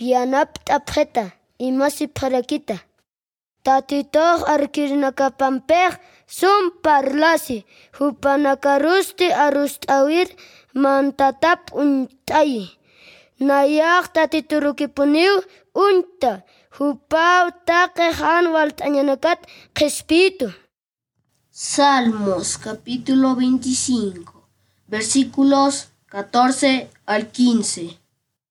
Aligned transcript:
Yanap 0.00 0.64
tapjeta, 0.64 1.36
imasi 1.60 2.08
parakita. 2.08 2.80
Tatitor 3.60 4.48
arkirnakapampej 4.48 6.00
sum 6.24 6.72
parlasi, 6.80 7.68
hupanakarusti 8.00 9.28
arustawir 9.28 10.32
mantatap 10.72 11.68
untay. 11.76 12.72
Nayak 13.44 14.16
tatiturukipuniw 14.16 15.44
unta, 15.76 16.48
hupau 16.80 17.52
take 17.68 18.08
hanwal 18.16 18.72
tañanakat. 18.72 19.44
Salmos 21.52 22.56
capítulo 22.56 23.36
25 23.36 24.24
versículos 24.88 25.92
14 26.08 26.88
al 27.04 27.28
15. 27.28 27.99